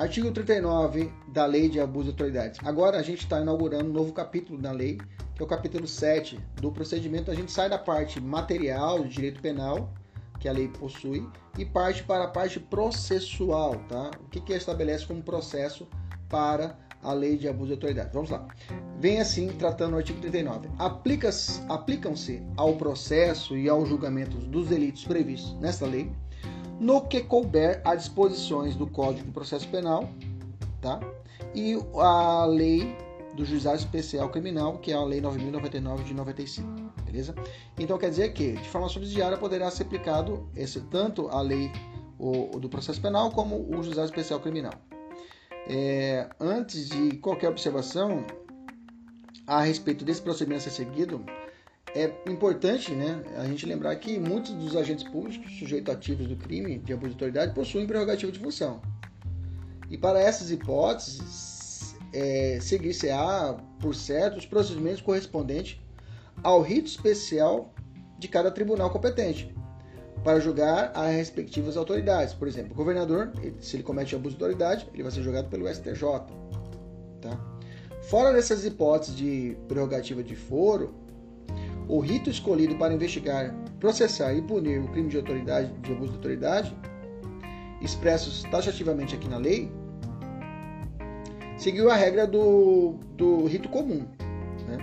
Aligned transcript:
Artigo 0.00 0.30
39 0.30 1.12
da 1.28 1.44
Lei 1.44 1.68
de 1.68 1.78
Abuso 1.78 2.04
de 2.04 2.12
Autoridades. 2.12 2.58
Agora 2.64 2.96
a 2.96 3.02
gente 3.02 3.24
está 3.24 3.38
inaugurando 3.38 3.90
um 3.90 3.92
novo 3.92 4.14
capítulo 4.14 4.58
na 4.58 4.72
lei, 4.72 4.98
que 5.34 5.42
é 5.42 5.44
o 5.44 5.46
capítulo 5.46 5.86
7 5.86 6.40
do 6.54 6.72
procedimento. 6.72 7.30
A 7.30 7.34
gente 7.34 7.52
sai 7.52 7.68
da 7.68 7.76
parte 7.76 8.18
material 8.18 9.02
do 9.02 9.08
direito 9.10 9.42
penal, 9.42 9.92
que 10.38 10.48
a 10.48 10.52
lei 10.52 10.68
possui, 10.68 11.28
e 11.58 11.66
parte 11.66 12.02
para 12.02 12.24
a 12.24 12.28
parte 12.28 12.58
processual, 12.58 13.74
tá? 13.90 14.10
O 14.24 14.30
que, 14.30 14.40
que 14.40 14.54
estabelece 14.54 15.04
como 15.04 15.22
processo 15.22 15.86
para 16.30 16.78
a 17.02 17.12
lei 17.12 17.36
de 17.36 17.46
abuso 17.46 17.66
de 17.66 17.72
autoridade. 17.74 18.08
Vamos 18.14 18.30
lá. 18.30 18.48
Vem 18.98 19.20
assim, 19.20 19.48
tratando 19.48 19.92
o 19.92 19.96
artigo 19.98 20.18
39. 20.18 20.70
Aplicam-se 20.78 22.42
ao 22.56 22.74
processo 22.76 23.54
e 23.54 23.68
aos 23.68 23.86
julgamentos 23.86 24.44
dos 24.44 24.68
delitos 24.68 25.04
previstos 25.04 25.60
nesta 25.60 25.84
lei 25.84 26.10
no 26.80 27.02
que 27.02 27.20
couber 27.20 27.82
a 27.84 27.94
disposições 27.94 28.74
do 28.74 28.86
Código 28.86 29.26
de 29.26 29.32
Processo 29.32 29.68
Penal, 29.68 30.08
tá? 30.80 30.98
E 31.54 31.76
a 31.94 32.46
lei 32.46 32.96
do 33.36 33.44
Juizado 33.44 33.76
Especial 33.76 34.30
Criminal, 34.30 34.78
que 34.78 34.90
é 34.90 34.94
a 34.94 35.04
Lei 35.04 35.20
9099 35.20 36.04
de 36.04 36.14
95, 36.14 36.68
beleza? 37.04 37.34
Então 37.78 37.98
quer 37.98 38.10
dizer 38.10 38.32
que, 38.32 38.52
de 38.52 38.68
forma 38.68 38.88
subsidiária, 38.88 39.36
poderá 39.36 39.70
ser 39.70 39.84
aplicado 39.84 40.48
esse, 40.56 40.80
tanto 40.80 41.28
a 41.28 41.40
lei 41.42 41.70
o, 42.18 42.58
do 42.58 42.68
processo 42.68 43.00
penal 43.00 43.30
como 43.30 43.56
o 43.56 43.82
Juizado 43.82 44.06
Especial 44.06 44.40
Criminal. 44.40 44.72
É, 45.68 46.28
antes 46.40 46.88
de 46.88 47.16
qualquer 47.18 47.48
observação 47.48 48.24
a 49.46 49.60
respeito 49.62 50.04
desse 50.04 50.22
procedimento 50.22 50.62
ser 50.62 50.70
seguido, 50.70 51.24
é 51.94 52.12
importante 52.26 52.92
né, 52.92 53.22
a 53.36 53.44
gente 53.44 53.66
lembrar 53.66 53.94
que 53.96 54.18
muitos 54.18 54.52
dos 54.52 54.76
agentes 54.76 55.04
públicos 55.04 55.58
sujeitos 55.58 55.92
ativos 55.92 56.26
do 56.26 56.36
crime 56.36 56.78
de 56.78 56.92
abuso 56.92 57.08
de 57.08 57.14
autoridade 57.14 57.54
possuem 57.54 57.86
prerrogativa 57.86 58.30
de 58.30 58.38
função. 58.38 58.80
E 59.90 59.98
para 59.98 60.20
essas 60.20 60.50
hipóteses, 60.50 61.96
é, 62.12 62.58
seguir-se-á, 62.60 63.56
por 63.80 63.94
certo, 63.94 64.38
os 64.38 64.46
procedimentos 64.46 65.00
correspondentes 65.00 65.80
ao 66.42 66.62
rito 66.62 66.86
especial 66.86 67.74
de 68.18 68.28
cada 68.28 68.50
tribunal 68.50 68.90
competente 68.90 69.52
para 70.22 70.38
julgar 70.38 70.92
as 70.94 71.12
respectivas 71.12 71.76
autoridades. 71.76 72.34
Por 72.34 72.46
exemplo, 72.46 72.72
o 72.72 72.74
governador, 72.74 73.32
se 73.60 73.76
ele 73.76 73.82
comete 73.82 74.14
abuso 74.14 74.36
de 74.36 74.42
autoridade, 74.44 74.88
ele 74.92 75.02
vai 75.02 75.10
ser 75.10 75.22
julgado 75.22 75.48
pelo 75.48 75.66
STJ. 75.66 76.02
Tá? 77.20 77.40
Fora 78.02 78.32
dessas 78.32 78.64
hipóteses 78.64 79.16
de 79.16 79.56
prerrogativa 79.66 80.22
de 80.22 80.36
foro, 80.36 80.94
o 81.90 81.98
rito 81.98 82.30
escolhido 82.30 82.76
para 82.76 82.94
investigar, 82.94 83.52
processar 83.80 84.32
e 84.32 84.40
punir 84.40 84.80
o 84.80 84.86
crime 84.88 85.08
de 85.08 85.16
autoridade, 85.16 85.72
de 85.82 85.92
abuso 85.92 86.10
de 86.10 86.16
autoridade, 86.18 86.76
expressos 87.82 88.44
taxativamente 88.44 89.16
aqui 89.16 89.28
na 89.28 89.38
lei, 89.38 89.72
seguiu 91.58 91.90
a 91.90 91.96
regra 91.96 92.28
do, 92.28 92.94
do 93.16 93.44
rito 93.46 93.68
comum. 93.68 94.06
Né? 94.68 94.78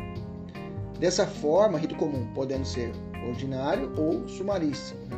Dessa 0.99 1.25
forma, 1.25 1.77
rito 1.77 1.95
comum 1.95 2.27
podendo 2.35 2.65
ser 2.65 2.91
ordinário 3.25 3.89
ou 3.97 4.27
sumaríssimo. 4.27 4.99
Né? 5.05 5.17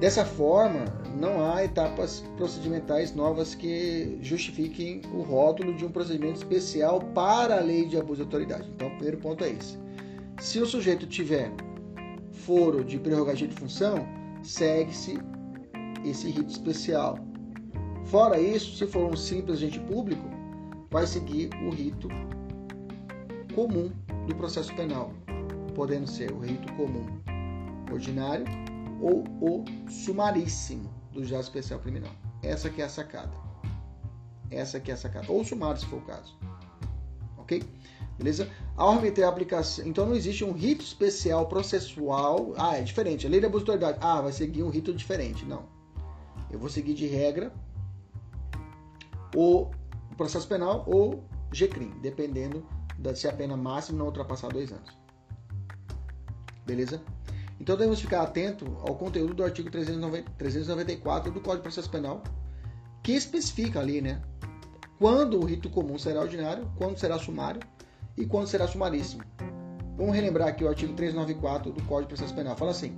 Dessa 0.00 0.24
forma, 0.24 0.84
não 1.16 1.48
há 1.48 1.64
etapas 1.64 2.24
procedimentais 2.36 3.14
novas 3.14 3.54
que 3.54 4.18
justifiquem 4.20 5.00
o 5.14 5.22
rótulo 5.22 5.72
de 5.74 5.86
um 5.86 5.92
procedimento 5.92 6.38
especial 6.38 6.98
para 7.14 7.58
a 7.58 7.60
lei 7.60 7.86
de 7.86 7.96
abuso 7.96 8.16
de 8.16 8.22
autoridade. 8.22 8.68
Então, 8.74 8.88
o 8.88 8.90
primeiro 8.92 9.18
ponto 9.18 9.44
é 9.44 9.50
esse. 9.50 9.81
Se 10.42 10.58
o 10.58 10.66
sujeito 10.66 11.06
tiver 11.06 11.52
foro 12.32 12.84
de 12.84 12.98
prerrogativa 12.98 13.48
de 13.48 13.60
função, 13.60 14.04
segue-se 14.42 15.16
esse 16.04 16.28
rito 16.28 16.50
especial. 16.50 17.16
Fora 18.06 18.40
isso, 18.40 18.76
se 18.76 18.84
for 18.88 19.08
um 19.08 19.16
simples 19.16 19.58
agente 19.58 19.78
público, 19.78 20.28
vai 20.90 21.06
seguir 21.06 21.48
o 21.64 21.70
rito 21.70 22.08
comum 23.54 23.92
do 24.26 24.34
processo 24.34 24.74
penal, 24.74 25.12
podendo 25.76 26.08
ser 26.08 26.32
o 26.32 26.40
rito 26.40 26.72
comum 26.72 27.06
ordinário 27.92 28.44
ou 29.00 29.22
o 29.40 29.64
sumaríssimo 29.88 30.92
do 31.12 31.20
juizado 31.20 31.44
especial 31.44 31.78
criminal. 31.78 32.12
Essa 32.42 32.68
que 32.68 32.82
é 32.82 32.86
a 32.86 32.88
sacada. 32.88 33.32
Essa 34.50 34.80
que 34.80 34.90
é 34.90 34.94
a 34.94 34.96
sacada. 34.96 35.30
Ou 35.30 35.44
sumário, 35.44 35.80
se 35.80 35.86
for 35.86 35.98
o 35.98 36.02
caso. 36.02 36.36
Ok? 37.38 37.62
Beleza? 38.18 38.48
Ao 38.76 38.94
remeter 38.94 39.24
a 39.24 39.28
aplicação. 39.28 39.86
Então 39.86 40.06
não 40.06 40.14
existe 40.14 40.44
um 40.44 40.52
rito 40.52 40.84
especial 40.84 41.46
processual. 41.46 42.52
Ah, 42.56 42.76
é 42.76 42.82
diferente. 42.82 43.26
A 43.26 43.30
lei 43.30 43.40
da 43.40 43.46
abuso 43.46 43.64
Ah, 44.00 44.20
vai 44.20 44.32
seguir 44.32 44.62
um 44.62 44.68
rito 44.68 44.92
diferente. 44.92 45.44
Não. 45.44 45.64
Eu 46.50 46.58
vou 46.58 46.68
seguir 46.68 46.94
de 46.94 47.06
regra 47.06 47.52
o 49.34 49.70
processo 50.16 50.46
penal 50.46 50.84
ou 50.86 51.24
GCRIM, 51.50 51.90
dependendo 52.00 52.66
da, 52.98 53.14
se 53.14 53.26
a 53.26 53.32
pena 53.32 53.56
máxima 53.56 53.98
não 53.98 54.06
ultrapassar 54.06 54.48
dois 54.48 54.70
anos. 54.70 54.90
Beleza? 56.66 57.02
Então 57.58 57.76
devemos 57.76 58.00
ficar 58.00 58.22
atento 58.22 58.64
ao 58.80 58.94
conteúdo 58.96 59.34
do 59.34 59.44
artigo 59.44 59.70
394 59.70 61.32
do 61.32 61.40
Código 61.40 61.56
de 61.56 61.62
Processo 61.62 61.90
Penal, 61.90 62.22
que 63.02 63.12
especifica 63.12 63.80
ali, 63.80 64.00
né? 64.00 64.20
Quando 64.98 65.40
o 65.40 65.44
rito 65.44 65.70
comum 65.70 65.98
será 65.98 66.20
ordinário, 66.20 66.70
quando 66.76 66.98
será 66.98 67.18
sumário 67.18 67.60
e 68.16 68.26
quando 68.26 68.46
será 68.46 68.66
sumaríssimo. 68.66 69.22
Vamos 69.96 70.14
relembrar 70.14 70.48
aqui 70.48 70.64
o 70.64 70.68
artigo 70.68 70.94
394 70.94 71.70
do 71.70 71.82
Código 71.84 72.08
de 72.08 72.16
Processo 72.16 72.34
Penal. 72.34 72.56
Fala 72.56 72.70
assim: 72.70 72.96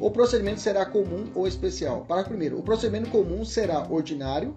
o 0.00 0.10
procedimento 0.10 0.60
será 0.60 0.84
comum 0.84 1.30
ou 1.34 1.46
especial. 1.46 2.04
Para 2.06 2.24
primeiro, 2.24 2.58
o 2.58 2.62
procedimento 2.62 3.10
comum 3.10 3.44
será 3.44 3.86
ordinário, 3.88 4.56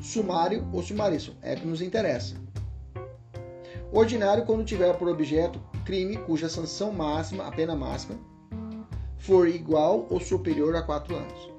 sumário 0.00 0.68
ou 0.72 0.82
sumaríssimo. 0.82 1.36
É 1.42 1.56
que 1.56 1.66
nos 1.66 1.80
interessa. 1.80 2.36
Ordinário 3.92 4.44
quando 4.44 4.64
tiver 4.64 4.92
por 4.98 5.08
objeto 5.08 5.60
crime 5.84 6.16
cuja 6.16 6.48
sanção 6.48 6.92
máxima, 6.92 7.46
a 7.46 7.50
pena 7.50 7.74
máxima, 7.74 8.18
for 9.18 9.48
igual 9.48 10.06
ou 10.10 10.20
superior 10.20 10.76
a 10.76 10.82
4 10.82 11.16
anos. 11.16 11.50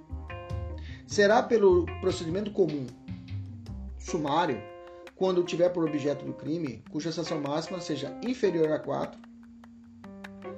Será 1.07 1.41
pelo 1.41 1.85
procedimento 2.01 2.51
comum 2.51 2.85
sumário 3.97 4.61
quando 5.17 5.43
tiver 5.43 5.69
por 5.69 5.83
objeto 5.83 6.23
do 6.23 6.33
crime 6.33 6.83
cuja 6.91 7.11
sanção 7.11 7.41
máxima 7.41 7.81
seja 7.81 8.15
inferior 8.23 8.71
a 8.71 8.79
4 8.79 9.19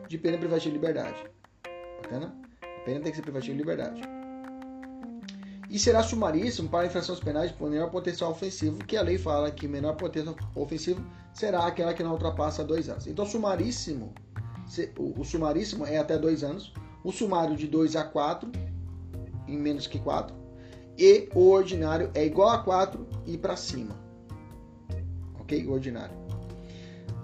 de 0.07 0.17
pena 0.17 0.37
privativa 0.37 0.69
de 0.69 0.77
liberdade. 0.77 1.23
Bacana? 2.01 2.35
A 2.61 2.83
pena 2.83 2.99
tem 2.99 3.11
que 3.11 3.15
ser 3.15 3.21
privativa 3.21 3.53
de 3.53 3.57
liberdade. 3.57 4.01
E 5.69 5.77
será 5.77 6.01
sumaríssimo 6.01 6.67
para 6.67 6.87
infrações 6.87 7.19
penais 7.19 7.55
de 7.55 7.63
menor 7.63 7.91
potencial 7.91 8.31
ofensivo, 8.31 8.79
que 8.79 8.97
a 8.97 9.03
lei 9.03 9.19
fala 9.19 9.51
que 9.51 9.67
menor 9.67 9.95
potencial 9.95 10.35
ofensivo 10.55 11.05
será 11.31 11.65
aquela 11.65 11.93
que 11.93 12.01
não 12.01 12.13
ultrapassa 12.13 12.63
dois 12.63 12.89
anos. 12.89 13.05
Então, 13.05 13.23
sumaríssimo, 13.23 14.13
o 14.97 15.23
sumaríssimo 15.23 15.85
é 15.85 15.99
até 15.99 16.17
dois 16.17 16.43
anos, 16.43 16.73
o 17.03 17.11
sumário 17.11 17.55
de 17.55 17.67
2 17.67 17.95
a 17.95 18.03
4, 18.03 18.51
em 19.47 19.57
menos 19.57 19.85
que 19.85 19.99
4, 19.99 20.35
e 20.97 21.29
o 21.35 21.49
ordinário 21.51 22.09
é 22.15 22.25
igual 22.25 22.49
a 22.49 22.57
4 22.57 23.07
e 23.27 23.37
para 23.37 23.55
cima 23.55 24.08
ok? 25.49 25.67
Ordinário. 25.67 26.15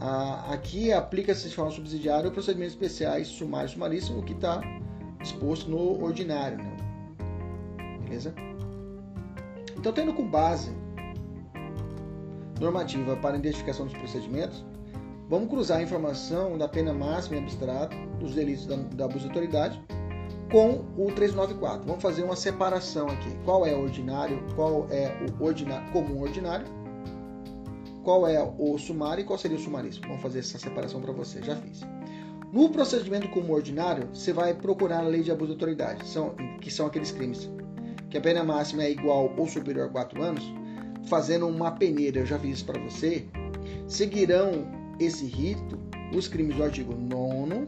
Ah, 0.01 0.53
aqui 0.53 0.91
aplica-se 0.91 1.47
de 1.47 1.55
forma 1.55 1.71
subsidiária 1.71 2.29
o 2.29 2.31
procedimento 2.31 2.71
especiais 2.71 3.27
sumário 3.27 3.69
sumaríssimo, 3.69 4.23
que 4.23 4.33
está 4.33 4.61
disposto 5.21 5.69
no 5.69 6.03
ordinário, 6.03 6.57
né? 6.57 6.77
Beleza? 8.03 8.33
Então, 9.77 9.93
tendo 9.93 10.13
com 10.13 10.27
base 10.27 10.71
normativa 12.59 13.15
para 13.17 13.37
identificação 13.37 13.85
dos 13.85 13.95
procedimentos, 13.95 14.65
vamos 15.29 15.49
cruzar 15.49 15.79
a 15.79 15.83
informação 15.83 16.57
da 16.57 16.67
pena 16.67 16.93
máxima 16.93 17.37
e 17.37 17.39
abstrata 17.39 17.95
dos 18.19 18.35
delitos 18.35 18.65
da, 18.65 18.75
da 18.75 19.05
abuso 19.05 19.19
de 19.19 19.27
autoridade 19.27 19.81
com 20.51 20.85
o 20.97 21.11
394. 21.11 21.85
Vamos 21.87 22.01
fazer 22.01 22.23
uma 22.23 22.35
separação 22.35 23.07
aqui. 23.07 23.35
Qual 23.43 23.65
é 23.65 23.73
o 23.73 23.81
ordinário, 23.81 24.43
qual 24.55 24.87
é 24.89 25.17
o 25.39 25.43
ordinário, 25.43 25.91
comum 25.91 26.21
ordinário 26.21 26.65
qual 28.05 28.27
é 28.27 28.41
o 28.41 28.77
sumário 28.77 29.23
e 29.23 29.25
qual 29.25 29.37
seria 29.37 29.57
o 29.57 29.59
sumaríssimo. 29.59 30.07
Vamos 30.07 30.21
fazer 30.21 30.39
essa 30.39 30.59
separação 30.59 31.01
para 31.01 31.11
você, 31.11 31.41
já 31.41 31.55
fiz. 31.55 31.81
No 32.53 32.69
procedimento 32.69 33.27
comum 33.29 33.51
ordinário, 33.51 34.07
você 34.13 34.31
vai 34.31 34.53
procurar 34.53 34.99
a 34.99 35.07
lei 35.07 35.23
de 35.23 35.31
abuso 35.31 35.47
de 35.47 35.53
autoridade, 35.53 36.07
são, 36.07 36.35
que 36.61 36.71
são 36.71 36.85
aqueles 36.85 37.11
crimes 37.11 37.49
que 38.09 38.17
a 38.17 38.21
pena 38.21 38.43
máxima 38.43 38.83
é 38.83 38.91
igual 38.91 39.33
ou 39.35 39.47
superior 39.47 39.87
a 39.87 39.89
4 39.89 40.23
anos, 40.23 40.43
fazendo 41.07 41.47
uma 41.47 41.71
peneira, 41.71 42.19
eu 42.19 42.25
já 42.25 42.39
fiz 42.39 42.57
isso 42.57 42.65
para 42.65 42.79
você, 42.79 43.25
seguirão 43.87 44.65
esse 44.99 45.25
rito 45.25 45.77
os 46.13 46.27
crimes 46.27 46.55
do 46.55 46.63
artigo 46.63 46.95
9, 46.95 47.67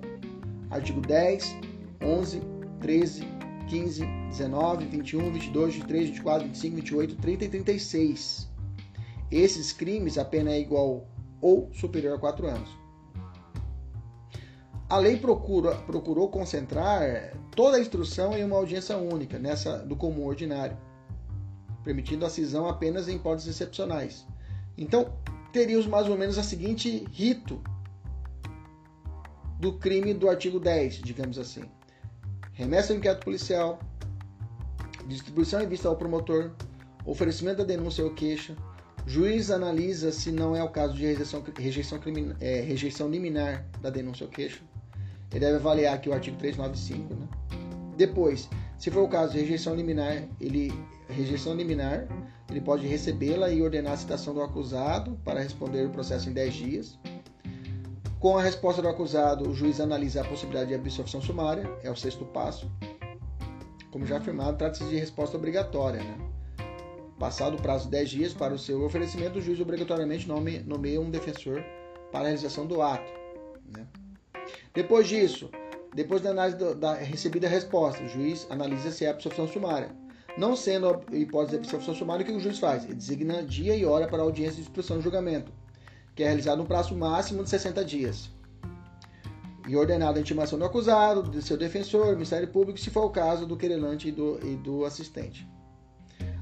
artigo 0.69 1.01
10, 1.01 1.55
11, 2.01 2.41
13, 2.79 3.27
15, 3.67 4.05
19, 4.29 4.85
21, 4.85 5.33
22, 5.33 5.75
23, 5.75 6.09
24, 6.09 6.47
25, 6.47 6.75
28, 6.75 7.15
30 7.15 7.45
e 7.45 7.49
36. 7.49 8.46
Esses 9.31 9.73
crimes 9.73 10.17
a 10.17 10.25
pena 10.25 10.51
é 10.51 10.59
igual 10.59 11.07
ou 11.41 11.69
superior 11.73 12.15
a 12.15 12.19
4 12.19 12.47
anos. 12.47 12.69
A 14.89 14.97
lei 14.97 15.17
procura, 15.17 15.75
procurou 15.75 16.29
concentrar 16.29 17.33
toda 17.53 17.75
a 17.75 17.79
instrução 17.79 18.37
em 18.37 18.43
uma 18.43 18.55
audiência 18.55 18.95
única, 18.97 19.37
nessa 19.37 19.79
do 19.79 19.97
comum 19.97 20.25
ordinário, 20.25 20.77
permitindo 21.83 22.25
a 22.25 22.29
cisão 22.29 22.69
apenas 22.69 23.09
em 23.09 23.17
hipóteses 23.17 23.49
excepcionais. 23.49 24.25
Então, 24.77 25.13
teríamos 25.51 25.87
mais 25.87 26.07
ou 26.07 26.17
menos 26.17 26.37
a 26.37 26.43
seguinte 26.43 27.05
rito 27.11 27.61
do 29.59 29.73
crime 29.73 30.13
do 30.13 30.29
artigo 30.29 30.59
10, 30.59 31.01
digamos 31.01 31.37
assim. 31.37 31.63
Remessa 32.53 32.93
ao 32.93 32.97
inquérito 32.97 33.25
policial, 33.25 33.79
distribuição 35.07 35.61
em 35.61 35.67
vista 35.67 35.89
ao 35.89 35.97
promotor, 35.97 36.51
oferecimento 37.05 37.57
da 37.57 37.63
denúncia 37.63 38.03
ou 38.05 38.13
queixa, 38.13 38.55
juiz 39.07 39.49
analisa 39.49 40.11
se 40.11 40.31
não 40.31 40.53
é 40.53 40.61
o 40.61 40.69
caso 40.69 40.93
de 40.93 41.05
rejeição, 41.05 41.41
rejeição, 41.57 41.99
é, 42.41 42.59
rejeição 42.59 43.09
liminar 43.09 43.65
da 43.81 43.89
denúncia 43.89 44.25
ou 44.25 44.29
queixa. 44.29 44.61
Ele 45.31 45.39
deve 45.39 45.55
avaliar 45.55 45.95
aqui 45.95 46.09
o 46.09 46.13
artigo 46.13 46.37
395. 46.37 47.13
Né? 47.13 47.27
Depois, 47.95 48.49
se 48.77 48.91
for 48.91 49.03
o 49.03 49.07
caso 49.07 49.31
de 49.31 49.39
rejeição 49.39 49.73
liminar, 49.73 50.27
ele 50.41 50.73
rejeição 51.07 51.55
liminar, 51.55 52.05
ele 52.49 52.59
pode 52.59 52.85
recebê-la 52.85 53.49
e 53.49 53.61
ordenar 53.61 53.93
a 53.93 53.97
citação 53.97 54.33
do 54.33 54.41
acusado 54.41 55.17
para 55.23 55.39
responder 55.39 55.85
o 55.85 55.89
processo 55.89 56.29
em 56.29 56.33
10 56.33 56.53
dias. 56.53 56.99
Com 58.19 58.37
a 58.37 58.41
resposta 58.41 58.81
do 58.81 58.89
acusado, 58.89 59.49
o 59.49 59.55
juiz 59.55 59.79
analisa 59.79 60.21
a 60.21 60.25
possibilidade 60.25 60.69
de 60.69 60.75
absolvição 60.75 61.21
sumária, 61.21 61.69
é 61.81 61.89
o 61.89 61.95
sexto 61.95 62.25
passo. 62.25 62.69
Como 63.89 64.05
já 64.05 64.17
afirmado, 64.17 64.57
trata-se 64.57 64.83
de 64.83 64.97
resposta 64.97 65.37
obrigatória. 65.37 66.03
Né? 66.03 66.17
Passado 67.19 67.57
o 67.57 67.61
prazo 67.61 67.85
de 67.85 67.91
10 67.91 68.09
dias 68.09 68.33
para 68.33 68.53
o 68.53 68.59
seu 68.59 68.83
oferecimento, 68.83 69.39
o 69.39 69.41
juiz 69.41 69.59
obrigatoriamente 69.59 70.27
nomeia 70.27 71.01
um 71.01 71.09
defensor 71.09 71.63
para 72.11 72.21
a 72.21 72.23
realização 72.23 72.65
do 72.67 72.81
ato. 72.81 73.11
Né? 73.75 73.87
Depois 74.73 75.07
disso, 75.07 75.49
depois 75.93 76.21
da 76.21 76.29
análise 76.29 76.57
da 76.75 76.93
recebida 76.93 77.47
resposta, 77.47 78.03
o 78.03 78.07
juiz 78.07 78.45
analisa 78.49 78.91
se 78.91 79.05
é 79.05 79.09
absolvição 79.09 79.47
sumária. 79.47 79.89
Não 80.37 80.55
sendo 80.55 80.89
a 80.89 81.15
hipótese 81.15 81.53
de 81.53 81.57
absolvição 81.57 81.95
sumária, 81.95 82.23
o 82.23 82.25
que 82.25 82.31
o 82.31 82.39
juiz 82.39 82.59
faz? 82.59 82.83
Ele 82.83 82.93
designa 82.93 83.41
dia 83.41 83.75
e 83.75 83.85
hora 83.85 84.07
para 84.07 84.19
a 84.19 84.21
audiência 84.21 84.55
de 84.55 84.61
instrução 84.61 84.99
e 84.99 85.01
julgamento 85.01 85.51
que 86.17 86.23
é 86.23 86.25
realizado 86.25 86.57
no 86.57 86.65
prazo 86.65 86.95
máximo 86.95 87.43
de 87.43 87.49
60 87.51 87.85
dias. 87.85 88.31
E 89.67 89.75
ordenada 89.75 90.17
a 90.17 90.21
intimação 90.21 90.57
do 90.57 90.65
acusado, 90.65 91.21
do 91.21 91.41
seu 91.43 91.55
defensor, 91.55 92.13
Ministério 92.13 92.47
Público, 92.47 92.79
se 92.79 92.89
for 92.89 93.05
o 93.05 93.11
caso 93.11 93.45
do 93.45 93.55
querelante 93.55 94.07
e 94.07 94.11
do, 94.11 94.39
e 94.43 94.55
do 94.55 94.83
assistente. 94.83 95.47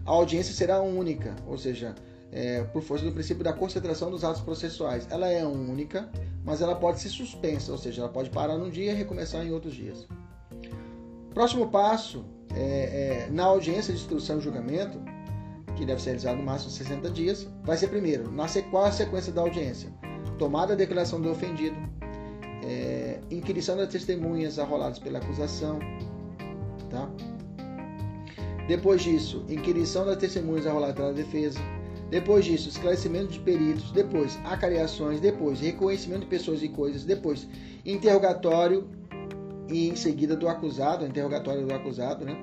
A 0.06 0.12
audiência 0.12 0.54
será 0.54 0.82
única, 0.82 1.36
ou 1.48 1.58
seja, 1.58 1.96
é, 2.32 2.64
por 2.64 2.82
força 2.82 3.04
do 3.04 3.12
princípio 3.12 3.44
da 3.44 3.54
concentração 3.54 4.12
dos 4.12 4.24
atos 4.24 4.42
processuais. 4.42 5.08
Ela 5.10 5.30
é 5.30 5.46
única, 5.46 6.10
mas 6.44 6.62
ela 6.62 6.76
pode 6.76 7.00
ser 7.00 7.10
suspensa, 7.10 7.72
ou 7.72 7.78
seja, 7.78 8.02
ela 8.02 8.12
pode 8.12 8.30
parar 8.30 8.58
num 8.58 8.70
dia 8.70 8.92
e 8.92 8.96
recomeçar 8.96 9.46
em 9.46 9.52
outros 9.52 9.74
dias. 9.74 10.08
Próximo 11.34 11.70
passo, 11.70 12.24
é, 12.54 13.26
é, 13.28 13.30
na 13.32 13.46
audiência 13.46 13.94
de 13.94 14.00
instrução 14.00 14.38
e 14.38 14.42
julgamento, 14.42 15.00
que 15.76 15.86
deve 15.86 16.02
ser 16.02 16.12
realizado 16.12 16.38
no 16.38 16.44
máximo 16.44 16.72
60 16.72 17.10
dias, 17.10 17.48
vai 17.64 17.76
ser 17.76 17.88
primeiro, 17.88 18.32
na 18.32 18.48
qual 18.70 18.86
a 18.86 18.92
sequência 18.92 19.34
da 19.34 19.42
audiência? 19.42 19.90
Tomada 20.38 20.74
a 20.74 20.76
declaração 20.76 21.20
do 21.20 21.30
ofendido, 21.30 21.76
é, 22.64 23.20
inquirição 23.30 23.76
das 23.76 23.90
testemunhas 23.90 24.60
arroladas 24.60 25.00
pela 25.00 25.20
acusação, 25.20 25.80
tá? 26.90 27.10
Depois 28.68 29.02
disso, 29.02 29.46
inquirição 29.48 30.06
das 30.06 30.18
testemunhas 30.18 30.66
arroladas 30.66 30.96
pela 30.96 31.14
defesa. 31.14 31.60
Depois 32.10 32.46
disso, 32.46 32.70
esclarecimento 32.70 33.28
de 33.28 33.40
peritos. 33.40 33.92
Depois, 33.92 34.40
acariações. 34.46 35.20
Depois, 35.20 35.60
reconhecimento 35.60 36.22
de 36.22 36.28
pessoas 36.28 36.64
e 36.64 36.70
coisas. 36.70 37.04
Depois, 37.04 37.48
interrogatório 37.86 38.88
e 39.70 39.90
em 39.90 39.96
seguida 39.96 40.36
do 40.36 40.48
acusado, 40.48 41.06
interrogatório 41.06 41.66
do 41.66 41.74
acusado, 41.74 42.26
né? 42.26 42.38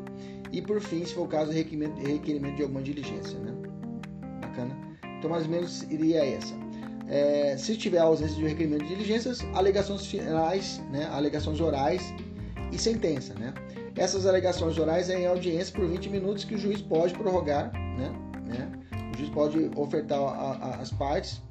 E 0.53 0.61
por 0.61 0.81
fim, 0.81 1.05
se 1.05 1.15
for 1.15 1.23
o 1.23 1.29
caso, 1.29 1.51
requerimento, 1.51 1.99
requerimento 2.01 2.57
de 2.57 2.63
alguma 2.63 2.83
diligência. 2.83 3.39
Né? 3.39 3.53
Bacana? 4.41 4.77
Então, 5.19 5.31
mais 5.31 5.45
ou 5.45 5.51
menos, 5.51 5.83
iria 5.85 6.25
essa. 6.25 6.55
É, 7.09 7.57
se 7.57 7.77
tiver 7.77 7.99
ausência 7.99 8.37
de 8.37 8.45
requerimento 8.45 8.83
de 8.83 8.89
diligências, 8.89 9.41
alegações 9.55 10.07
finais, 10.07 10.83
né? 10.91 11.09
alegações 11.11 11.61
orais 11.61 12.03
e 12.71 12.79
sentença. 12.79 13.35
Né? 13.35 13.55
Essas 13.97 14.27
alegações 14.27 14.79
orais 14.79 15.11
é 15.11 15.21
em 15.21 15.27
audiência 15.27 15.75
por 15.75 15.87
20 15.87 16.09
minutos 16.09 16.45
que 16.45 16.55
o 16.55 16.59
juiz 16.59 16.81
pode 16.81 17.15
prorrogar. 17.15 17.73
Né? 17.73 18.11
né? 18.45 18.73
O 19.15 19.19
juiz 19.19 19.31
pode 19.31 19.71
ofertar 19.77 20.19
a, 20.19 20.53
a, 20.53 20.75
as 20.77 20.91
partes 20.91 21.43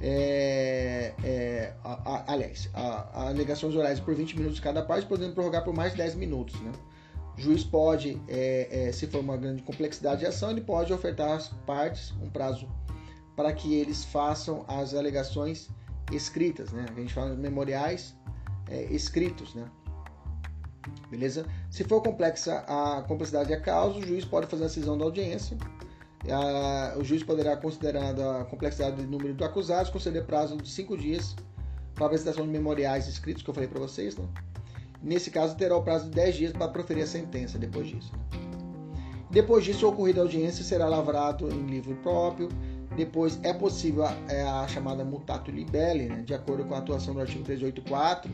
é, 0.00 1.12
é, 1.22 1.74
a, 1.84 2.32
aliás, 2.32 2.70
alegações 3.12 3.74
orais 3.74 4.00
por 4.00 4.14
20 4.14 4.36
minutos 4.38 4.58
cada 4.58 4.82
parte, 4.82 5.06
podendo 5.06 5.34
prorrogar 5.34 5.62
por 5.62 5.74
mais 5.74 5.94
10 5.94 6.14
minutos. 6.14 6.58
Né? 6.60 6.72
O 7.36 7.40
juiz 7.40 7.62
pode, 7.62 8.20
é, 8.26 8.88
é, 8.88 8.92
se 8.92 9.06
for 9.06 9.20
uma 9.20 9.36
grande 9.36 9.62
complexidade 9.62 10.20
de 10.20 10.26
ação, 10.26 10.50
ele 10.50 10.62
pode 10.62 10.92
ofertar 10.92 11.32
às 11.32 11.48
partes 11.66 12.12
um 12.22 12.30
prazo 12.30 12.66
para 13.36 13.52
que 13.52 13.74
eles 13.74 14.04
façam 14.04 14.64
as 14.66 14.94
alegações 14.94 15.68
escritas, 16.12 16.72
né? 16.72 16.84
A 16.90 17.00
gente 17.00 17.14
fala 17.14 17.34
memoriais 17.34 18.14
é, 18.68 18.84
escritos, 18.84 19.54
né? 19.54 19.64
Beleza? 21.10 21.46
Se 21.70 21.84
for 21.84 22.02
complexa 22.02 22.64
a 22.66 23.02
complexidade 23.02 23.50
da 23.50 23.60
causa, 23.60 23.98
o 23.98 24.02
juiz 24.02 24.24
pode 24.24 24.46
fazer 24.46 24.64
a 24.64 24.66
decisão 24.66 24.96
da 24.96 25.04
audiência. 25.04 25.56
A, 26.28 26.98
o 26.98 27.04
juiz 27.04 27.22
poderá, 27.22 27.56
considerando 27.56 28.22
a 28.22 28.44
complexidade 28.44 28.96
do 28.96 29.08
número 29.08 29.34
do 29.34 29.44
acusado, 29.44 29.90
conceder 29.90 30.24
prazo 30.24 30.56
de 30.56 30.68
cinco 30.68 30.96
dias 30.96 31.34
para 31.94 32.04
a 32.04 32.06
apresentação 32.06 32.44
de 32.44 32.50
memoriais 32.50 33.08
escritos, 33.08 33.42
que 33.42 33.50
eu 33.50 33.54
falei 33.54 33.68
para 33.68 33.80
vocês, 33.80 34.16
né? 34.16 34.26
Nesse 35.02 35.30
caso, 35.30 35.56
terá 35.56 35.76
o 35.76 35.82
prazo 35.82 36.04
de 36.04 36.10
10 36.10 36.36
dias 36.36 36.52
para 36.52 36.68
proferir 36.68 37.04
a 37.04 37.06
sentença 37.06 37.58
depois 37.58 37.88
disso. 37.88 38.12
Né? 38.12 38.40
Depois 39.30 39.64
disso, 39.64 39.86
a 39.86 39.88
ocorrida 39.88 40.20
audiência 40.20 40.62
será 40.62 40.88
lavrado 40.88 41.48
em 41.50 41.66
livro 41.66 41.94
próprio. 41.96 42.48
Depois 42.96 43.38
é 43.42 43.52
possível 43.52 44.04
a, 44.04 44.14
é 44.28 44.42
a 44.42 44.66
chamada 44.68 45.04
mutato 45.04 45.50
libelli, 45.50 46.08
né? 46.08 46.22
de 46.22 46.34
acordo 46.34 46.64
com 46.64 46.74
a 46.74 46.78
atuação 46.78 47.14
do 47.14 47.20
artigo 47.20 47.44
384, 47.44 48.30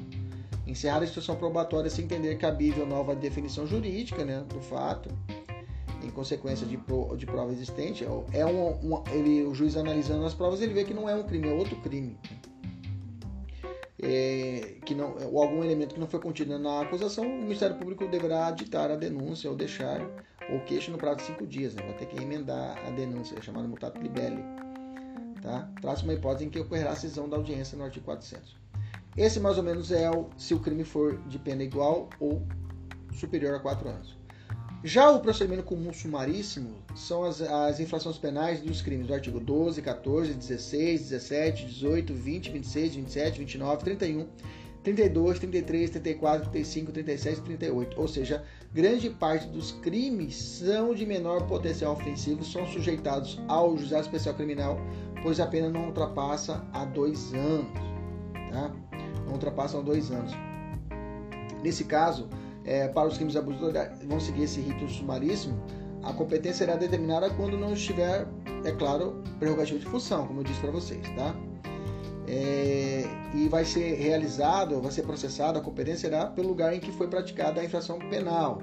encerrar 0.66 1.00
a 1.00 1.04
instrução 1.04 1.36
probatória 1.36 1.88
se 1.88 2.02
entender 2.02 2.36
cabível 2.36 2.86
nova 2.86 3.14
definição 3.14 3.66
jurídica 3.66 4.24
né? 4.24 4.44
do 4.48 4.60
fato, 4.60 5.08
em 6.02 6.10
consequência 6.10 6.66
de, 6.66 6.76
pro, 6.76 7.16
de 7.16 7.26
prova 7.26 7.52
existente. 7.52 8.04
É 8.32 8.44
um, 8.44 8.94
um, 8.94 9.02
ele, 9.12 9.44
o 9.44 9.54
juiz 9.54 9.76
analisando 9.76 10.24
as 10.24 10.34
provas, 10.34 10.60
ele 10.60 10.74
vê 10.74 10.84
que 10.84 10.94
não 10.94 11.08
é 11.08 11.14
um 11.14 11.22
crime, 11.22 11.48
é 11.48 11.52
outro 11.52 11.76
crime. 11.76 12.18
É, 14.02 14.76
que 14.84 14.94
não, 14.94 15.16
ou 15.32 15.42
algum 15.42 15.64
elemento 15.64 15.94
que 15.94 16.00
não 16.00 16.06
foi 16.06 16.20
contido 16.20 16.58
na 16.58 16.82
acusação, 16.82 17.24
o 17.24 17.42
Ministério 17.42 17.76
Público 17.76 18.06
deverá 18.06 18.50
ditar 18.50 18.90
a 18.90 18.96
denúncia 18.96 19.48
ou 19.48 19.56
deixar 19.56 20.00
ou 20.50 20.60
queixa 20.60 20.92
no 20.92 20.98
prazo 20.98 21.18
de 21.18 21.22
cinco 21.24 21.46
dias. 21.46 21.74
Né? 21.74 21.82
Vai 21.82 21.94
ter 21.94 22.06
que 22.06 22.22
emendar 22.22 22.78
a 22.86 22.90
denúncia, 22.90 23.38
é 23.38 23.42
chamada 23.42 23.66
mutato 23.66 24.00
libelli. 24.00 24.44
Tá? 25.42 25.70
Traz 25.80 26.02
uma 26.02 26.12
hipótese 26.12 26.44
em 26.44 26.50
que 26.50 26.58
ocorrerá 26.58 26.90
a 26.90 26.96
cisão 26.96 27.28
da 27.28 27.36
audiência 27.36 27.76
no 27.78 27.84
artigo 27.84 28.04
400. 28.04 28.65
Esse 29.16 29.40
mais 29.40 29.56
ou 29.56 29.62
menos 29.62 29.90
é 29.90 30.10
o, 30.10 30.26
se 30.36 30.52
o 30.52 30.60
crime 30.60 30.84
for 30.84 31.18
de 31.26 31.38
pena 31.38 31.62
igual 31.62 32.08
ou 32.20 32.42
superior 33.12 33.54
a 33.54 33.60
quatro 33.60 33.88
anos. 33.88 34.16
Já 34.84 35.10
o 35.10 35.20
procedimento 35.20 35.62
comum 35.62 35.92
sumaríssimo 35.92 36.74
são 36.94 37.24
as, 37.24 37.40
as 37.40 37.80
infrações 37.80 38.18
penais 38.18 38.60
dos 38.60 38.82
crimes 38.82 39.06
do 39.06 39.14
artigo 39.14 39.40
12, 39.40 39.80
14, 39.80 40.34
16, 40.34 41.00
17, 41.00 41.66
18, 41.66 42.14
20, 42.14 42.50
26, 42.52 42.94
27, 42.94 43.38
29, 43.40 43.84
31, 43.84 44.28
32, 44.84 45.38
33, 45.40 45.90
34, 45.90 46.50
35, 46.50 46.92
37 46.92 47.38
e 47.38 47.42
38. 47.42 48.00
Ou 48.00 48.06
seja, 48.06 48.44
grande 48.72 49.10
parte 49.10 49.48
dos 49.48 49.72
crimes 49.72 50.36
são 50.36 50.94
de 50.94 51.06
menor 51.06 51.46
potencial 51.46 51.94
ofensivo, 51.94 52.44
são 52.44 52.66
sujeitados 52.68 53.40
ao 53.48 53.76
juizado 53.76 54.02
especial 54.02 54.34
criminal, 54.34 54.78
pois 55.22 55.40
a 55.40 55.46
pena 55.46 55.70
não 55.70 55.86
ultrapassa 55.86 56.64
a 56.72 56.84
dois 56.84 57.32
anos. 57.34 57.72
Tá? 58.52 58.72
Não 59.26 59.32
ultrapassa 59.32 59.78
a 59.78 59.82
dois 59.82 60.10
anos. 60.10 60.32
Nesse 61.62 61.84
caso, 61.84 62.28
é, 62.64 62.88
para 62.88 63.08
os 63.08 63.16
crimes 63.16 63.36
abuso 63.36 63.72
vão 64.08 64.20
seguir 64.20 64.44
esse 64.44 64.60
rito 64.60 64.88
sumaríssimo, 64.88 65.60
a 66.02 66.12
competência 66.12 66.66
será 66.66 66.76
determinada 66.76 67.28
quando 67.30 67.58
não 67.58 67.72
estiver 67.72 68.26
é 68.64 68.72
claro, 68.72 69.22
prerrogativa 69.38 69.78
de 69.78 69.86
função, 69.86 70.26
como 70.26 70.40
eu 70.40 70.44
disse 70.44 70.60
para 70.60 70.70
vocês, 70.70 71.02
tá? 71.14 71.34
É, 72.28 73.04
e 73.34 73.48
vai 73.48 73.64
ser 73.64 73.94
realizado, 73.94 74.80
vai 74.80 74.90
ser 74.90 75.02
processado, 75.02 75.58
a 75.58 75.62
competência 75.62 76.08
será 76.08 76.26
pelo 76.26 76.48
lugar 76.48 76.74
em 76.74 76.80
que 76.80 76.90
foi 76.90 77.06
praticada 77.06 77.60
a 77.60 77.64
infração 77.64 77.98
penal. 77.98 78.60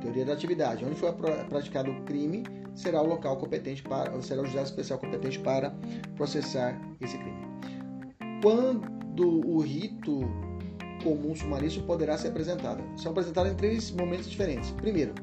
Teoria 0.00 0.24
da 0.24 0.34
atividade. 0.34 0.84
Onde 0.84 0.94
foi 0.94 1.12
praticado 1.48 1.90
o 1.90 2.02
crime, 2.02 2.44
será 2.74 3.02
o 3.02 3.06
local 3.06 3.36
competente 3.36 3.82
para, 3.82 4.20
será 4.22 4.42
o 4.42 4.44
juizado 4.44 4.66
especial 4.66 4.98
competente 4.98 5.38
para 5.40 5.74
processar 6.14 6.80
esse 7.00 7.18
crime. 7.18 7.44
Quando 8.40 8.86
o 9.22 9.60
rito 9.60 10.20
comum 11.02 11.34
sumarício 11.36 11.82
poderá 11.82 12.16
ser 12.16 12.28
apresentado? 12.28 12.82
São 12.98 13.12
apresentados 13.12 13.52
em 13.52 13.54
três 13.54 13.90
momentos 13.90 14.28
diferentes. 14.28 14.70
Primeiro, 14.70 15.14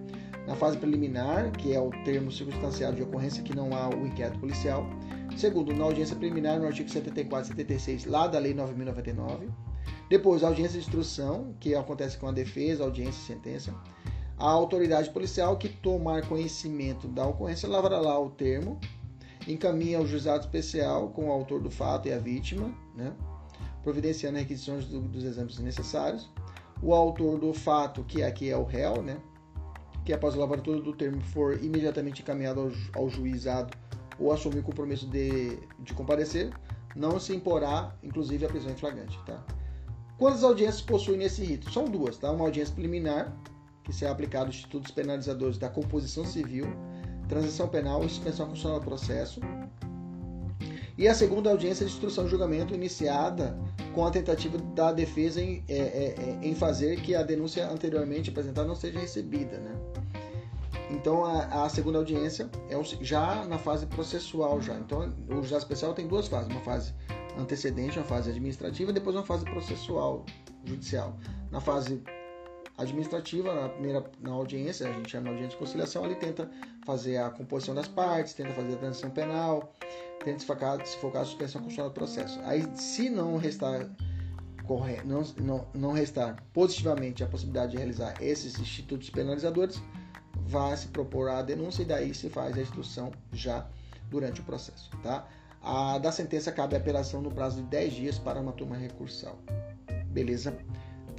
na 0.48 0.55
fase 0.55 0.77
preliminar, 0.77 1.51
que 1.51 1.74
é 1.74 1.79
o 1.79 1.89
termo 2.03 2.31
circunstanciado 2.31 2.95
de 2.95 3.03
ocorrência 3.03 3.43
que 3.43 3.55
não 3.55 3.75
há 3.75 3.89
o 3.89 4.05
inquérito 4.05 4.39
policial. 4.39 4.86
Segundo, 5.38 5.74
na 5.74 5.86
audiência 5.86 6.15
preliminar, 6.15 6.60
no 6.60 6.65
artigo 6.65 6.89
74 6.89 7.45
e 7.45 7.55
76, 7.55 8.05
lá 8.05 8.27
da 8.27 8.39
Lei 8.39 8.53
9.099. 8.53 9.50
Depois, 10.10 10.43
a 10.43 10.48
audiência 10.48 10.79
de 10.79 10.86
instrução, 10.86 11.55
que 11.60 11.74
acontece 11.74 12.17
com 12.17 12.27
a 12.27 12.31
defesa, 12.31 12.83
audiência 12.83 13.19
e 13.21 13.36
sentença. 13.36 13.74
A 14.38 14.50
autoridade 14.50 15.10
policial 15.12 15.55
que 15.57 15.69
tomar 15.69 16.27
conhecimento 16.27 17.07
da 17.07 17.25
ocorrência 17.25 17.69
lavará 17.69 18.00
lá 18.00 18.19
o 18.19 18.29
termo, 18.31 18.79
encaminha 19.48 20.00
ao 20.00 20.05
juizado 20.05 20.43
especial 20.43 21.10
com 21.10 21.27
o 21.27 21.31
autor 21.31 21.62
do 21.62 21.69
fato 21.69 22.07
e 22.07 22.13
a 22.13 22.17
vítima, 22.17 22.74
né? 22.95 23.13
Providenciando 23.83 24.38
requisições 24.38 24.85
do, 24.85 25.01
dos 25.01 25.23
exames 25.23 25.57
necessários. 25.59 26.29
O 26.81 26.93
autor 26.93 27.39
do 27.39 27.53
fato, 27.53 28.03
que 28.03 28.23
aqui 28.23 28.50
é 28.50 28.57
o 28.57 28.63
réu, 28.63 29.01
né? 29.01 29.17
que 30.03 30.13
após 30.13 30.33
a 30.35 30.38
lavratura 30.39 30.81
do 30.81 30.93
termo 30.93 31.21
for 31.21 31.63
imediatamente 31.63 32.21
encaminhado 32.21 32.59
ao, 32.93 33.03
ao 33.03 33.09
juizado 33.09 33.77
ou 34.19 34.31
assumir 34.31 34.59
o 34.59 34.63
compromisso 34.63 35.07
de, 35.07 35.57
de 35.79 35.93
comparecer, 35.93 36.51
não 36.95 37.19
se 37.19 37.33
imporá, 37.33 37.95
inclusive, 38.03 38.45
a 38.45 38.50
prisão 38.50 38.71
em 38.71 38.75
flagrante. 38.75 39.17
Tá? 39.25 39.43
Quantas 40.17 40.43
audiências 40.43 40.81
possuem 40.81 41.17
nesse 41.17 41.43
rito? 41.43 41.71
São 41.71 41.85
duas. 41.85 42.17
Tá? 42.17 42.31
Uma 42.31 42.45
audiência 42.45 42.73
preliminar, 42.73 43.35
que 43.83 43.93
será 43.93 44.11
aplicado 44.11 44.47
aos 44.47 44.55
institutos 44.55 44.91
penalizadores 44.91 45.57
da 45.57 45.69
composição 45.69 46.25
civil, 46.25 46.65
transação 47.27 47.67
penal 47.67 48.03
e 48.03 48.09
suspensão 48.09 48.47
constitucional 48.47 48.79
do 48.79 48.85
processo. 48.85 49.39
E 50.97 51.07
a 51.07 51.15
segunda 51.15 51.50
audiência 51.50 51.85
de 51.85 51.91
instrução 51.91 52.25
e 52.25 52.29
julgamento, 52.29 52.75
iniciada 52.75 53.57
com 53.93 54.05
a 54.05 54.12
tentativa 54.12 54.57
da 54.57 54.91
defesa 54.91 55.41
em, 55.41 55.63
é, 55.67 55.77
é, 55.77 56.15
é, 56.17 56.48
em 56.48 56.55
fazer 56.55 57.01
que 57.01 57.15
a 57.15 57.24
denúncia 57.24 57.67
anteriormente 57.69 58.29
apresentada 58.29 58.67
não 58.67 58.75
seja 58.75 59.00
recebida. 59.00 59.57
Né? 59.57 59.75
Então 60.91 61.25
a, 61.25 61.65
a, 61.65 61.69
segunda 61.69 61.98
audiência 61.98 62.50
é 62.69 62.77
o, 62.77 62.83
já 62.83 63.45
na 63.45 63.57
fase 63.57 63.86
processual 63.86 64.62
já. 64.62 64.75
Então 64.75 65.13
o 65.29 65.36
juizado 65.36 65.63
especial 65.63 65.93
tem 65.93 66.07
duas 66.07 66.27
fases, 66.27 66.50
uma 66.50 66.62
fase 66.62 66.93
antecedente, 67.38 67.98
uma 67.98 68.05
fase 68.05 68.29
administrativa, 68.29 68.91
e 68.91 68.93
depois 68.93 69.15
uma 69.15 69.25
fase 69.25 69.45
processual 69.45 70.25
judicial. 70.65 71.17
Na 71.50 71.60
fase 71.62 72.01
administrativa, 72.77 73.53
na 73.53 73.69
primeira 73.69 74.03
na 74.19 74.31
audiência, 74.31 74.87
a 74.87 74.93
gente 74.93 75.11
chama 75.11 75.25
de 75.25 75.29
audiência 75.29 75.51
de 75.51 75.57
conciliação, 75.57 76.05
ele 76.05 76.15
tenta 76.15 76.49
fazer 76.85 77.17
a 77.17 77.29
composição 77.29 77.75
das 77.75 77.87
partes, 77.87 78.33
tenta 78.33 78.53
fazer 78.53 78.73
a 78.73 78.77
transição 78.77 79.09
penal, 79.09 79.73
tenta 80.23 80.39
se 80.39 80.45
focar, 80.45 80.85
se 80.85 80.97
focar 80.97 81.21
a 81.21 81.25
suspensão 81.25 81.61
constitucional 81.61 81.89
do 81.89 81.93
processo. 81.93 82.39
Aí, 82.43 82.65
se 82.75 83.09
não 83.09 83.37
restar 83.37 83.89
correto, 84.65 85.07
não, 85.07 85.23
não, 85.37 85.67
não 85.73 85.91
restar 85.91 86.41
positivamente 86.53 87.23
a 87.23 87.27
possibilidade 87.27 87.71
de 87.71 87.77
realizar 87.77 88.15
esses 88.21 88.59
institutos 88.59 89.09
penalizadores, 89.09 89.81
vai 90.47 90.75
se 90.75 90.87
propor 90.87 91.29
a 91.29 91.41
denúncia 91.41 91.81
e 91.83 91.85
daí 91.85 92.13
se 92.13 92.29
faz 92.29 92.57
a 92.57 92.61
instrução 92.61 93.11
já 93.31 93.67
durante 94.09 94.41
o 94.41 94.43
processo. 94.43 94.89
Tá? 95.03 95.27
A 95.61 95.97
da 95.97 96.11
sentença 96.11 96.51
cabe 96.51 96.75
apelação 96.75 97.21
no 97.21 97.31
prazo 97.31 97.57
de 97.57 97.67
10 97.67 97.93
dias 97.93 98.19
para 98.19 98.39
uma 98.39 98.51
turma 98.51 98.75
recursal. 98.75 99.37
Beleza? 100.07 100.57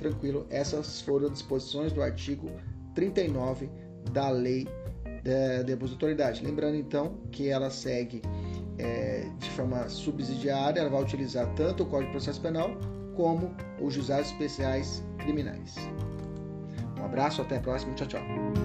Tranquilo. 0.03 0.47
Essas 0.51 1.01
foram 1.01 1.27
as 1.27 1.33
disposições 1.33 1.93
do 1.93 2.03
artigo 2.03 2.51
39 2.95 3.71
da 4.13 4.31
Lei 4.31 4.67
de 5.65 5.73
Abuso 5.73 5.91
de 5.91 5.95
Autoridade. 5.95 6.45
Lembrando 6.45 6.77
então 6.77 7.19
que 7.31 7.49
ela 7.49 7.71
segue 7.71 8.21
é, 8.79 9.29
de 9.39 9.51
forma 9.51 9.89
subsidiária, 9.89 10.81
ela 10.81 10.91
vai 10.91 11.03
utilizar 11.03 11.47
tanto 11.55 11.85
o 11.85 11.87
Código 11.87 12.07
de 12.07 12.13
Processo 12.13 12.41
Penal 12.41 12.77
como 13.15 13.55
os 13.81 13.95
juizados 13.95 14.31
especiais 14.31 15.03
criminais. 15.19 15.77
Um 16.99 17.05
abraço, 17.05 17.43
até 17.43 17.59
a 17.59 17.61
próxima, 17.61 17.95
tchau, 17.95 18.09
tchau. 18.09 18.62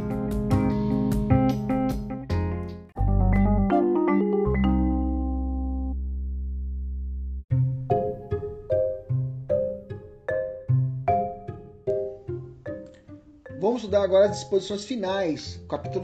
Vamos 13.77 13.83
estudar 13.83 14.05
agora 14.05 14.25
as 14.25 14.39
disposições 14.39 14.85
finais, 14.85 15.61
capítulo 15.69 16.03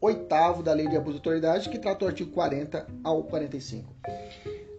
8 0.00 0.62
da 0.62 0.72
Lei 0.72 0.88
de 0.88 0.96
Abuso 0.96 1.16
de 1.16 1.18
Autoridade, 1.18 1.68
que 1.68 1.78
trata 1.78 2.06
o 2.06 2.08
artigo 2.08 2.30
40 2.30 2.86
ao 3.04 3.24
45. 3.24 3.94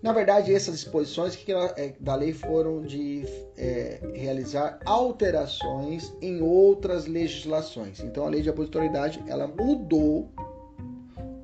Na 0.02 0.12
verdade, 0.12 0.52
essas 0.52 0.74
disposições 0.74 1.36
que 1.36 1.54
é, 1.54 1.94
da 2.00 2.16
lei 2.16 2.34
foram 2.34 2.82
de 2.82 3.26
é, 3.56 4.00
realizar 4.16 4.80
alterações 4.86 6.12
em 6.20 6.42
outras 6.42 7.06
legislações. 7.06 8.00
Então, 8.00 8.26
a 8.26 8.30
Lei 8.30 8.42
de 8.42 8.50
Abuso 8.50 8.72
de 8.72 8.78
Autoridade 8.80 9.24
ela 9.28 9.46
mudou 9.46 10.32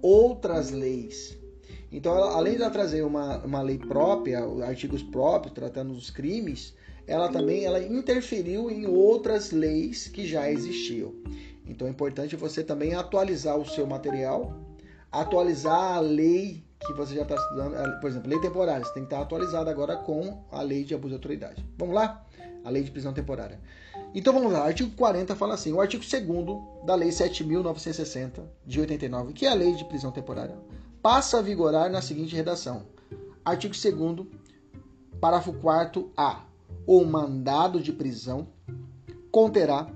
outras 0.02 0.72
leis. 0.72 1.38
Então, 1.92 2.12
ela, 2.16 2.32
além 2.32 2.56
de 2.56 2.64
ela 2.64 2.72
trazer 2.72 3.04
uma, 3.04 3.38
uma 3.46 3.62
lei 3.62 3.78
própria, 3.78 4.40
artigos 4.66 5.04
próprios 5.04 5.54
tratando 5.54 5.94
dos 5.94 6.10
crimes, 6.10 6.74
ela 7.08 7.30
também 7.30 7.64
ela 7.64 7.82
interferiu 7.82 8.70
em 8.70 8.86
outras 8.86 9.52
leis 9.52 10.08
que 10.08 10.28
já 10.28 10.52
existiam. 10.52 11.14
Então 11.66 11.88
é 11.88 11.92
importante 11.92 12.36
você 12.36 12.64
também 12.64 12.94
atualizar 12.94 13.58
o 13.58 13.66
seu 13.66 13.88
material, 13.88 14.54
atualizar 15.12 15.96
a 15.96 16.00
lei 16.00 16.64
que 16.80 16.94
você 16.94 17.16
já 17.16 17.24
está 17.24 17.36
estudando, 17.36 18.00
por 18.00 18.10
exemplo, 18.10 18.30
lei 18.30 18.40
temporária, 18.40 18.86
você 18.86 18.94
tem 18.94 19.04
que 19.04 19.08
estar 19.08 19.22
atualizado 19.22 19.70
agora 19.70 19.96
com 19.96 20.44
a 20.52 20.62
lei 20.62 20.84
de 20.84 20.94
abuso 20.94 21.10
de 21.10 21.16
autoridade. 21.16 21.66
Vamos 21.78 21.96
lá? 21.96 22.24
A 22.64 22.70
lei 22.70 22.84
de 22.84 22.92
prisão 22.92 23.14
temporária. 23.14 23.60
Então 24.14 24.34
vamos 24.34 24.52
lá, 24.52 24.66
artigo 24.66 24.92
40 24.96 25.36
fala 25.36 25.54
assim: 25.54 25.72
o 25.74 25.82
artigo 25.82 26.04
2 26.04 26.86
da 26.86 26.96
Lei 26.96 27.10
7.960 27.10 28.44
de 28.66 28.80
89, 28.80 29.34
que 29.34 29.46
é 29.46 29.50
a 29.50 29.54
lei 29.54 29.74
de 29.74 29.86
prisão 29.86 30.12
temporária, 30.12 30.56
passa 31.02 31.40
a 31.40 31.42
vigorar 31.42 31.90
na 31.90 32.02
seguinte 32.02 32.36
redação: 32.36 32.84
artigo 33.44 33.74
2, 33.74 34.28
parágrafo 35.20 35.54
4 35.54 36.12
A 36.16 36.47
ou 36.88 37.06
mandado 37.06 37.82
de 37.82 37.92
prisão 37.92 38.48
conterá 39.30 39.88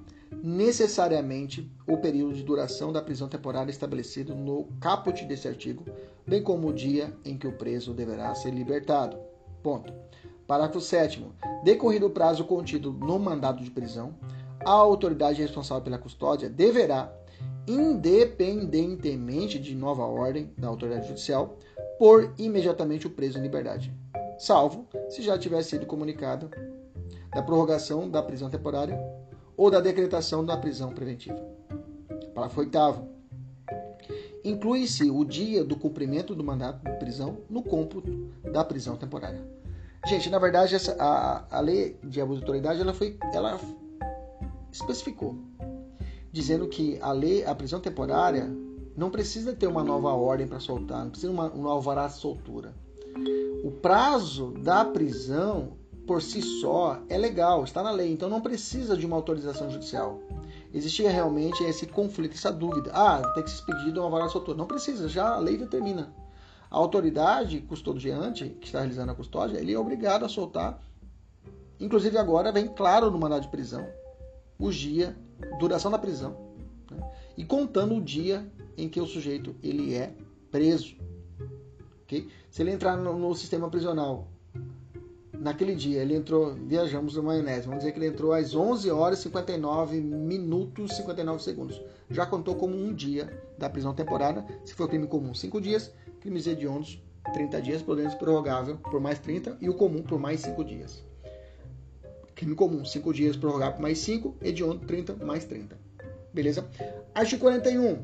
necessariamente 0.43 1.71
o 1.87 1.97
período 1.97 2.33
de 2.35 2.43
duração 2.43 2.91
da 2.91 3.01
prisão 3.01 3.27
temporária 3.27 3.71
estabelecido 3.71 4.35
no 4.35 4.67
caput 4.79 5.23
desse 5.25 5.47
artigo, 5.47 5.85
bem 6.27 6.43
como 6.43 6.67
o 6.67 6.73
dia 6.73 7.13
em 7.23 7.37
que 7.37 7.47
o 7.47 7.53
preso 7.53 7.93
deverá 7.93 8.35
ser 8.35 8.51
libertado. 8.51 9.17
Ponto. 9.63 9.93
Parágrafo 10.47 10.81
7. 10.81 11.25
Decorrido 11.63 12.07
o 12.07 12.09
prazo 12.09 12.43
contido 12.43 12.91
no 12.91 13.17
mandado 13.17 13.63
de 13.63 13.71
prisão, 13.71 14.13
a 14.65 14.71
autoridade 14.71 15.41
responsável 15.41 15.83
pela 15.83 15.97
custódia 15.97 16.49
deverá, 16.49 17.11
independentemente 17.67 19.59
de 19.59 19.75
nova 19.75 20.03
ordem 20.03 20.51
da 20.57 20.67
autoridade 20.67 21.07
judicial, 21.07 21.57
pôr 21.97 22.33
imediatamente 22.37 23.07
o 23.07 23.11
preso 23.11 23.37
em 23.37 23.41
liberdade, 23.41 23.93
salvo 24.37 24.87
se 25.09 25.21
já 25.21 25.37
tiver 25.37 25.61
sido 25.61 25.85
comunicado 25.85 26.49
da 27.33 27.41
prorrogação 27.41 28.09
da 28.09 28.21
prisão 28.21 28.49
temporária 28.49 28.99
ou 29.55 29.69
da 29.71 29.79
decretação 29.79 30.43
da 30.43 30.57
prisão 30.57 30.89
preventiva. 30.89 31.39
Parágrafo 32.33 32.59
8. 32.59 32.77
Inclui-se 34.43 35.09
o 35.09 35.23
dia 35.23 35.63
do 35.63 35.75
cumprimento 35.75 36.33
do 36.33 36.43
mandato 36.43 36.83
de 36.83 36.97
prisão 36.97 37.39
no 37.49 37.61
cômputo 37.61 38.29
da 38.51 38.63
prisão 38.63 38.95
temporária. 38.95 39.45
Gente, 40.07 40.29
na 40.29 40.39
verdade, 40.39 40.73
essa, 40.73 40.95
a, 40.99 41.57
a 41.57 41.59
lei 41.59 41.95
de 42.03 42.19
abuso 42.19 42.39
de 42.39 42.45
autoridade 42.45 42.81
ela 42.81 42.93
foi, 42.93 43.17
ela 43.33 43.59
especificou, 44.71 45.37
dizendo 46.31 46.67
que 46.67 46.97
a 47.01 47.11
lei, 47.11 47.45
a 47.45 47.53
prisão 47.53 47.79
temporária, 47.79 48.49
não 48.97 49.11
precisa 49.11 49.53
ter 49.53 49.67
uma 49.67 49.83
nova 49.83 50.09
ordem 50.09 50.47
para 50.47 50.59
soltar, 50.59 51.03
não 51.03 51.11
precisa 51.11 51.31
uma, 51.31 51.53
um 51.53 51.67
alvará 51.67 52.07
de 52.07 52.13
soltura. 52.13 52.73
O 53.63 53.69
prazo 53.69 54.53
da 54.63 54.83
prisão 54.83 55.73
por 56.05 56.21
si 56.21 56.41
só 56.41 56.99
é 57.07 57.17
legal, 57.17 57.63
está 57.63 57.83
na 57.83 57.91
lei, 57.91 58.11
então 58.11 58.29
não 58.29 58.41
precisa 58.41 58.97
de 58.97 59.05
uma 59.05 59.15
autorização 59.15 59.69
judicial. 59.69 60.19
Existia 60.73 61.09
realmente 61.09 61.63
esse 61.63 61.85
conflito, 61.85 62.35
essa 62.35 62.51
dúvida. 62.51 62.91
Ah, 62.93 63.21
tem 63.33 63.43
que 63.43 63.49
ser 63.49 63.57
expedido 63.57 64.01
uma 64.01 64.09
vara 64.09 64.29
soltura. 64.29 64.57
Não 64.57 64.65
precisa, 64.65 65.07
já 65.09 65.35
a 65.35 65.39
lei 65.39 65.57
determina. 65.57 66.13
A 66.69 66.77
autoridade 66.77 67.59
custodiante, 67.61 68.49
que 68.61 68.67
está 68.67 68.79
realizando 68.79 69.11
a 69.11 69.15
custódia, 69.15 69.57
ele 69.57 69.73
é 69.73 69.77
obrigado 69.77 70.23
a 70.23 70.29
soltar. 70.29 70.81
Inclusive 71.79 72.17
agora 72.17 72.51
vem 72.51 72.67
claro 72.67 73.11
no 73.11 73.19
mandado 73.19 73.41
de 73.41 73.49
prisão 73.49 73.85
o 74.57 74.71
dia, 74.71 75.17
duração 75.59 75.89
da 75.89 75.97
prisão, 75.97 76.37
né? 76.89 77.11
e 77.35 77.43
contando 77.43 77.95
o 77.95 78.01
dia 78.01 78.45
em 78.77 78.87
que 78.87 79.01
o 79.01 79.07
sujeito 79.07 79.55
ele 79.63 79.95
é 79.95 80.13
preso. 80.51 80.95
ok? 82.03 82.29
Se 82.49 82.61
ele 82.61 82.71
entrar 82.71 82.95
no, 82.95 83.17
no 83.17 83.35
sistema 83.35 83.69
prisional 83.69 84.27
naquele 85.41 85.73
dia, 85.75 86.01
ele 86.01 86.15
entrou, 86.15 86.53
viajamos 86.53 87.15
no 87.15 87.23
maionese, 87.23 87.65
vamos 87.65 87.79
dizer 87.79 87.91
que 87.91 87.99
ele 87.99 88.07
entrou 88.07 88.31
às 88.31 88.53
11 88.53 88.91
horas 88.91 89.19
59 89.19 89.99
minutos 89.99 90.95
59 90.95 91.41
segundos. 91.41 91.81
Já 92.09 92.25
contou 92.27 92.55
como 92.55 92.75
um 92.75 92.93
dia 92.93 93.27
da 93.57 93.69
prisão 93.69 93.93
temporária, 93.93 94.45
se 94.63 94.73
for 94.75 94.87
crime 94.87 95.07
comum, 95.07 95.33
5 95.33 95.59
dias, 95.59 95.91
crimes 96.19 96.45
hediondos, 96.45 97.01
30 97.33 97.61
dias, 97.61 97.81
podendo 97.81 98.15
prorrogável 98.17 98.77
por 98.77 98.99
mais 98.99 99.17
30 99.17 99.57
e 99.59 99.67
o 99.67 99.73
comum 99.73 100.03
por 100.03 100.19
mais 100.19 100.41
5 100.41 100.63
dias. 100.63 101.03
Crime 102.35 102.55
comum, 102.55 102.85
5 102.85 103.13
dias 103.13 103.35
prorrogável 103.35 103.75
por 103.75 103.81
mais 103.81 103.97
5, 103.97 104.35
hediondo 104.41 104.85
30 104.85 105.25
mais 105.25 105.43
30. 105.45 105.75
Beleza? 106.31 106.67
Artigo 107.15 107.41
41. 107.41 107.99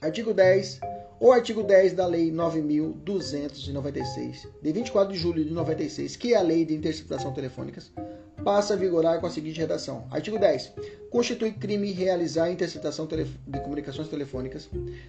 Artigo 0.00 0.34
10 0.34 0.80
o 1.18 1.32
artigo 1.32 1.62
10 1.62 1.94
da 1.94 2.06
Lei 2.06 2.30
9.296, 2.30 4.46
de 4.62 4.72
24 4.72 5.10
de 5.12 5.18
julho 5.18 5.44
de 5.44 5.52
96, 5.52 6.14
que 6.16 6.34
é 6.34 6.36
a 6.36 6.42
Lei 6.42 6.64
de 6.64 6.74
Interceptação 6.74 7.32
Telefônicas, 7.32 7.90
passa 8.44 8.74
a 8.74 8.76
vigorar 8.76 9.18
com 9.18 9.26
a 9.26 9.30
seguinte 9.30 9.58
redação. 9.58 10.06
Artigo 10.10 10.38
10. 10.38 10.74
Constitui 11.10 11.52
crime 11.52 11.90
realizar 11.90 12.50
interceptação 12.50 13.06
de 13.06 13.60
comunicações 13.60 14.08
telefônicas, 14.08 14.68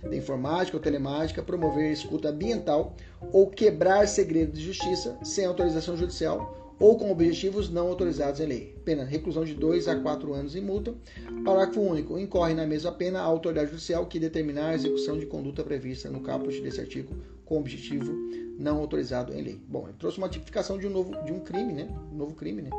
de 0.09 0.15
informática 0.15 0.77
ou 0.77 0.81
telemática, 0.81 1.43
promover 1.43 1.91
escuta 1.91 2.29
ambiental 2.29 2.95
ou 3.33 3.49
quebrar 3.49 4.07
segredo 4.07 4.53
de 4.53 4.63
justiça 4.63 5.17
sem 5.23 5.45
autorização 5.45 5.97
judicial 5.97 6.66
ou 6.79 6.97
com 6.97 7.11
objetivos 7.11 7.69
não 7.69 7.87
autorizados 7.87 8.39
em 8.39 8.45
lei. 8.45 8.75
Pena: 8.85 9.03
reclusão 9.03 9.43
de 9.43 9.53
2 9.53 9.87
a 9.87 9.95
4 9.99 10.33
anos 10.33 10.55
e 10.55 10.61
multa. 10.61 10.95
Parágrafo 11.43 11.81
único. 11.81 12.17
Incorre 12.17 12.53
na 12.53 12.65
mesma 12.65 12.91
pena 12.91 13.19
a 13.19 13.23
autoridade 13.23 13.71
judicial 13.71 14.05
que 14.05 14.19
determinar 14.19 14.69
a 14.69 14.75
execução 14.75 15.17
de 15.17 15.25
conduta 15.25 15.63
prevista 15.63 16.09
no 16.09 16.21
caput 16.21 16.59
desse 16.61 16.79
artigo 16.79 17.15
com 17.45 17.59
objetivo 17.59 18.13
não 18.57 18.79
autorizado 18.79 19.33
em 19.33 19.41
lei. 19.41 19.61
Bom, 19.67 19.87
ele 19.87 19.97
trouxe 19.97 20.17
uma 20.17 20.29
tipificação 20.29 20.77
de 20.77 20.87
um 20.87 20.89
novo 20.89 21.11
de 21.23 21.31
um 21.31 21.39
crime, 21.39 21.73
né? 21.73 21.87
Um 22.11 22.17
novo 22.17 22.35
crime, 22.35 22.61
né? 22.61 22.69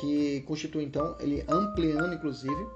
Que 0.00 0.42
constitui 0.42 0.84
então, 0.84 1.16
ele 1.20 1.44
ampliando 1.48 2.14
inclusive, 2.14 2.66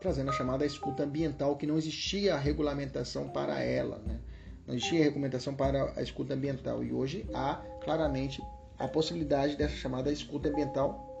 trazendo 0.00 0.30
a 0.30 0.32
chamada 0.32 0.64
escuta 0.64 1.04
ambiental 1.04 1.56
que 1.56 1.66
não 1.66 1.76
existia 1.76 2.36
regulamentação 2.36 3.28
para 3.28 3.62
ela, 3.62 4.00
né? 4.06 4.18
Não 4.66 4.74
existia 4.74 5.02
regulamentação 5.02 5.54
para 5.54 5.92
a 5.96 6.02
escuta 6.02 6.34
ambiental 6.34 6.82
e 6.82 6.92
hoje 6.92 7.26
há 7.34 7.60
claramente 7.82 8.40
a 8.80 8.88
possibilidade 8.88 9.56
dessa 9.56 9.76
chamada 9.76 10.10
escuta 10.10 10.48
ambiental 10.48 11.20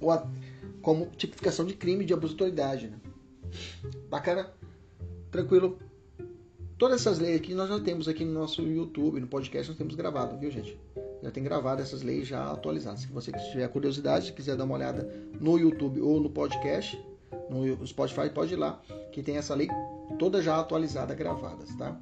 ou 0.00 0.10
a, 0.10 0.26
como 0.80 1.06
tipificação 1.06 1.64
de 1.64 1.74
crime 1.74 2.04
de 2.04 2.14
abuso 2.14 2.34
de 2.34 2.42
autoridade. 2.42 2.88
Né? 2.88 2.96
Bacana? 4.08 4.50
Tranquilo? 5.30 5.78
Todas 6.78 7.00
essas 7.00 7.18
leis 7.18 7.36
aqui 7.36 7.54
nós 7.54 7.68
já 7.68 7.78
temos 7.80 8.08
aqui 8.08 8.24
no 8.24 8.32
nosso 8.32 8.62
YouTube, 8.62 9.20
no 9.20 9.26
podcast 9.26 9.68
nós 9.68 9.78
temos 9.78 9.94
gravado, 9.94 10.38
viu 10.38 10.50
gente? 10.50 10.78
Já 11.22 11.30
tem 11.30 11.42
gravado 11.42 11.80
essas 11.80 12.02
leis 12.02 12.26
já 12.26 12.50
atualizadas. 12.50 13.00
Se 13.00 13.06
você 13.08 13.30
tiver 13.30 13.68
curiosidade, 13.68 14.32
quiser 14.32 14.56
dar 14.56 14.64
uma 14.64 14.74
olhada 14.74 15.08
no 15.40 15.58
YouTube 15.58 16.00
ou 16.00 16.20
no 16.20 16.28
podcast, 16.30 17.00
no 17.48 17.86
Spotify, 17.86 18.28
pode 18.30 18.54
ir 18.54 18.56
lá, 18.56 18.82
que 19.12 19.22
tem 19.22 19.36
essa 19.36 19.54
lei 19.54 19.68
toda 20.18 20.42
já 20.42 20.58
atualizada, 20.58 21.14
gravadas, 21.14 21.74
tá? 21.76 21.96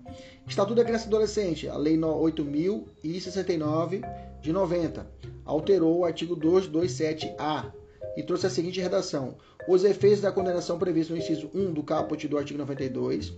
Estatuto 0.46 0.76
da 0.76 0.84
Criança 0.84 1.04
e 1.04 1.08
Adolescente, 1.08 1.68
a 1.68 1.76
Lei 1.76 1.96
8.069 1.96 4.02
de 4.40 4.52
90, 4.52 5.06
alterou 5.44 5.98
o 5.98 6.04
artigo 6.04 6.36
227-A 6.36 7.72
e 8.16 8.22
trouxe 8.22 8.46
a 8.46 8.50
seguinte 8.50 8.80
redação: 8.80 9.34
Os 9.68 9.84
efeitos 9.84 10.20
da 10.20 10.32
condenação 10.32 10.78
prevista 10.78 11.12
no 11.12 11.18
inciso 11.18 11.50
1 11.54 11.72
do 11.72 11.82
caput 11.82 12.28
do 12.28 12.38
artigo 12.38 12.58
92 12.58 13.32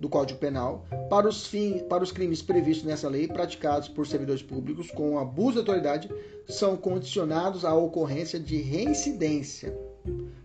do 0.00 0.08
Código 0.08 0.38
Penal 0.38 0.84
para 1.08 1.28
os, 1.28 1.46
fins, 1.46 1.82
para 1.82 2.02
os 2.02 2.12
crimes 2.12 2.42
previstos 2.42 2.86
nessa 2.86 3.08
lei 3.08 3.28
praticados 3.28 3.88
por 3.88 4.06
servidores 4.06 4.42
públicos 4.42 4.90
com 4.90 5.18
abuso 5.18 5.52
de 5.52 5.58
autoridade 5.58 6.10
são 6.48 6.76
condicionados 6.76 7.64
à 7.64 7.74
ocorrência 7.74 8.38
de 8.38 8.56
reincidência. 8.56 9.76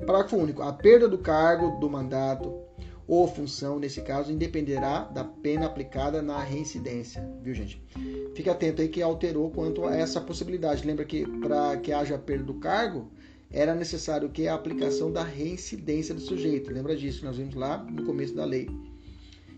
Parágrafo 0.06 0.38
único. 0.38 0.62
A 0.62 0.74
perda 0.74 1.08
do 1.08 1.18
cargo, 1.18 1.80
do 1.80 1.90
mandato, 1.90 2.54
ou 3.12 3.28
função, 3.28 3.78
nesse 3.78 4.02
caso, 4.04 4.32
independerá 4.32 5.02
da 5.04 5.22
pena 5.22 5.66
aplicada 5.66 6.22
na 6.22 6.42
reincidência, 6.42 7.22
viu 7.44 7.54
gente? 7.54 7.84
Fique 8.34 8.50
atento 8.50 8.82
aí 8.82 8.88
que 8.88 9.02
alterou 9.02 9.52
quanto 9.52 9.86
a 9.86 9.94
essa 9.94 10.22
possibilidade. 10.22 10.88
Lembra 10.88 11.04
que 11.04 11.28
para 11.42 11.76
que 11.76 11.92
haja 11.92 12.18
perda 12.18 12.46
do 12.46 12.54
cargo, 12.54 13.12
era 13.52 13.76
necessário 13.76 14.30
que 14.30 14.48
a 14.48 14.56
aplicação 14.56 15.12
da 15.12 15.26
reincidência 15.26 16.16
do 16.16 16.22
sujeito. 16.22 16.72
Lembra 16.72 16.96
disso? 16.96 17.26
Nós 17.26 17.36
vimos 17.36 17.54
lá 17.54 17.84
no 17.84 18.06
começo 18.06 18.34
da 18.34 18.46
lei. 18.46 18.70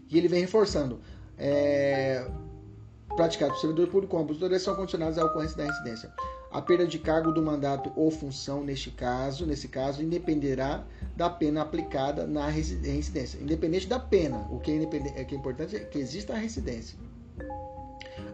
E 0.09 0.17
ele 0.17 0.27
vem 0.27 0.41
reforçando. 0.41 0.99
É, 1.37 2.27
praticados 3.15 3.57
por 3.57 3.61
servidor 3.61 3.87
público 3.87 4.17
abuso 4.17 4.49
de 4.49 4.59
são 4.59 4.75
condicionados 4.75 5.19
à 5.19 5.25
ocorrência 5.25 5.57
da 5.57 5.65
reincidência. 5.65 6.11
A 6.53 6.61
perda 6.61 6.85
de 6.85 6.99
cargo 6.99 7.31
do 7.31 7.41
mandato 7.41 7.91
ou 7.95 8.11
função, 8.11 8.63
neste 8.63 8.91
caso, 8.91 9.43
nesse 9.43 9.67
caso, 9.67 10.03
independerá 10.03 10.85
da 11.17 11.27
pena 11.27 11.63
aplicada 11.63 12.27
na 12.27 12.47
residência. 12.47 13.41
Independente 13.41 13.87
da 13.87 13.99
pena, 13.99 14.37
o 14.51 14.59
que 14.59 14.71
é, 14.71 15.19
é, 15.19 15.23
que 15.25 15.33
é 15.33 15.37
importante 15.37 15.75
é 15.75 15.79
que 15.79 15.97
exista 15.97 16.33
a 16.33 16.37
residência. 16.37 16.95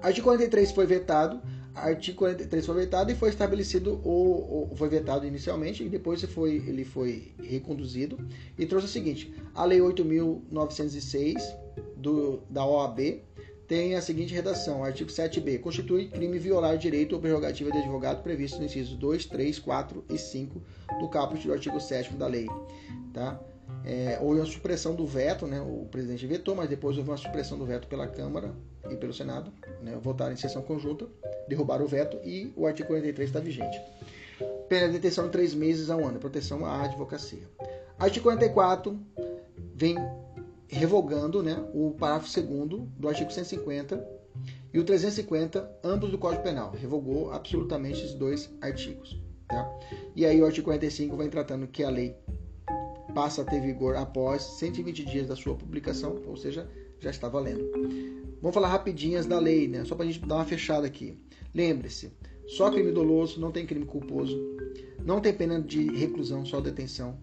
Artigo 0.02 0.26
43 0.26 0.72
foi 0.72 0.86
vetado. 0.86 1.42
Artigo 1.74 2.18
43 2.18 2.66
foi 2.66 2.76
vetado 2.76 3.10
e 3.10 3.16
foi 3.16 3.30
estabelecido 3.30 4.02
o, 4.04 4.70
foi 4.76 4.90
vetado 4.90 5.26
inicialmente 5.26 5.82
e 5.82 5.88
depois 5.88 6.22
foi, 6.24 6.56
ele 6.68 6.84
foi 6.84 7.32
reconduzido 7.42 8.20
e 8.58 8.66
trouxe 8.66 8.88
o 8.88 8.90
seguinte: 8.90 9.34
a 9.56 9.64
Lei 9.64 9.80
8.906 9.80 11.42
do, 11.96 12.42
da 12.50 12.66
OAB 12.66 13.22
tem 13.70 13.96
a 13.96 14.02
seguinte 14.02 14.34
redação: 14.34 14.84
artigo 14.84 15.10
7b. 15.10 15.62
Constitui 15.62 16.10
crime 16.10 16.40
violar 16.40 16.78
direito 16.78 17.14
ou 17.14 17.22
prerrogativa 17.22 17.72
de 17.72 17.78
advogado 17.78 18.24
previsto 18.24 18.58
no 18.58 18.66
inciso 18.66 18.98
2, 18.98 19.28
3, 19.28 19.60
4 19.60 20.04
e 20.10 20.18
5 20.18 20.62
do 21.00 21.08
caput 21.08 21.46
do 21.46 21.54
artigo 21.54 21.80
7 21.80 22.16
da 22.16 22.26
lei. 22.26 22.48
Tá? 23.14 23.40
É, 23.86 24.18
houve 24.20 24.40
uma 24.40 24.46
supressão 24.48 24.96
do 24.96 25.06
veto, 25.06 25.46
né? 25.46 25.62
o 25.62 25.88
presidente 25.90 26.26
vetou, 26.26 26.56
mas 26.56 26.68
depois 26.68 26.98
houve 26.98 27.10
uma 27.10 27.18
supressão 27.18 27.58
do 27.58 27.66
veto 27.66 27.88
pela 27.88 28.08
Câmara 28.08 28.54
e 28.90 28.96
pelo 28.98 29.14
Senado. 29.14 29.54
Né? 29.84 29.98
Votaram 30.02 30.34
em 30.34 30.38
sessão 30.38 30.64
conjunta, 30.64 31.08
derrubaram 31.48 31.86
o 31.86 31.88
veto 31.88 32.18
e 32.26 32.52
o 32.58 32.66
artigo 32.66 32.88
43 32.88 33.30
está 33.30 33.40
vigente. 33.40 33.80
Pena 34.68 34.88
de 34.88 34.94
detenção 34.94 35.26
de 35.26 35.32
três 35.32 35.54
meses 35.54 35.92
a 35.92 35.96
um 35.96 36.08
ano, 36.08 36.20
proteção 36.20 36.66
à 36.66 36.84
advocacia. 36.84 37.44
Artigo 38.00 38.24
44 38.24 39.00
vem 39.76 39.96
revogando 40.70 41.42
né, 41.42 41.62
o 41.74 41.92
parágrafo 41.92 42.42
2 42.42 42.88
do 42.98 43.10
artigo 43.10 43.32
150 43.32 44.08
e 44.72 44.80
o 44.80 44.84
350, 44.84 45.80
ambos 45.84 46.12
do 46.12 46.18
Código 46.18 46.44
Penal. 46.44 46.72
Revogou 46.72 47.32
absolutamente 47.32 48.00
esses 48.00 48.14
dois 48.14 48.50
artigos. 48.62 49.20
Tá? 49.48 49.68
E 50.16 50.26
aí 50.26 50.40
o 50.40 50.46
artigo 50.46 50.66
45 50.66 51.18
vem 51.18 51.30
tratando 51.30 51.68
que 51.68 51.84
a 51.84 51.90
lei 51.90 52.16
passa 53.16 53.42
a 53.42 53.46
ter 53.46 53.60
vigor 53.60 53.96
após 53.96 54.44
120 54.44 55.06
dias 55.06 55.28
da 55.28 55.36
sua 55.36 55.56
publicação, 55.56 56.22
ou 56.28 56.38
seja, 56.38 56.70
já 57.00 57.10
está 57.10 57.28
valendo. 57.28 57.68
Vamos 58.40 58.54
falar 58.54 58.68
rapidinhas 58.68 59.26
da 59.26 59.40
lei, 59.40 59.68
né? 59.68 59.84
só 59.86 59.96
para 59.96 60.06
a 60.06 60.08
gente 60.08 60.26
dar 60.26 60.36
uma 60.36 60.46
fechada 60.46 60.86
aqui. 60.86 61.18
Lembre-se, 61.54 62.12
só 62.48 62.70
crime 62.70 62.92
doloso, 62.92 63.42
não 63.42 63.52
tem 63.52 63.66
crime 63.66 63.86
culposo, 63.86 64.40
não 65.04 65.20
tem 65.20 65.34
pena 65.34 65.60
de 65.60 65.90
reclusão, 65.96 66.46
só 66.46 66.62
detenção. 66.62 67.18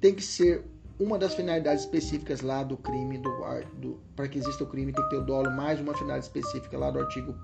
Tem 0.00 0.14
que 0.14 0.22
ser 0.22 0.64
uma 0.98 1.18
das 1.18 1.34
finalidades 1.34 1.84
específicas 1.84 2.40
lá 2.40 2.62
do 2.62 2.76
crime, 2.76 3.18
do, 3.18 3.30
do 3.78 4.00
para 4.14 4.28
que 4.28 4.38
exista 4.38 4.64
o 4.64 4.66
crime, 4.66 4.92
tem 4.92 5.04
que 5.04 5.10
ter 5.10 5.16
o 5.16 5.24
dolo, 5.24 5.50
mais 5.50 5.78
uma 5.78 5.92
finalidade 5.92 6.24
específica 6.24 6.78
lá 6.78 6.90
do 6.90 6.98
artigo 6.98 7.34